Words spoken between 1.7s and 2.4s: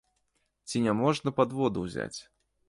ўзяць.